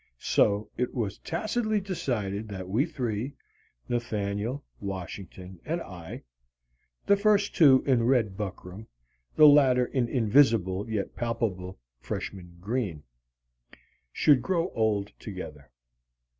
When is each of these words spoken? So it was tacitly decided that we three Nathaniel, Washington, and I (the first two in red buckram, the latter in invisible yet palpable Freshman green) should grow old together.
So 0.17 0.67
it 0.77 0.95
was 0.95 1.19
tacitly 1.19 1.79
decided 1.79 2.47
that 2.49 2.67
we 2.67 2.87
three 2.87 3.35
Nathaniel, 3.87 4.63
Washington, 4.79 5.59
and 5.63 5.79
I 5.79 6.23
(the 7.05 7.15
first 7.15 7.53
two 7.55 7.83
in 7.85 8.01
red 8.01 8.35
buckram, 8.35 8.87
the 9.35 9.47
latter 9.47 9.85
in 9.85 10.07
invisible 10.07 10.89
yet 10.89 11.15
palpable 11.15 11.77
Freshman 11.99 12.57
green) 12.59 13.03
should 14.11 14.41
grow 14.41 14.69
old 14.71 15.11
together. 15.19 15.69